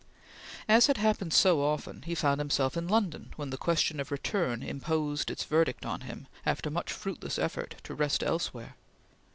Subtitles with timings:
[0.67, 4.63] As had happened so often, he found himself in London when the question of return
[4.63, 8.75] imposed its verdict on him after much fruitless effort to rest elsewhere.